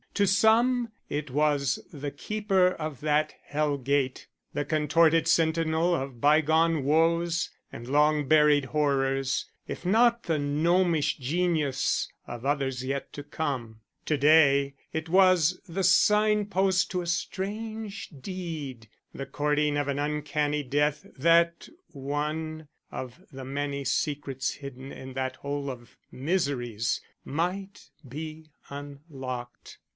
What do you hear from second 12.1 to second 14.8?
of others yet to come. To day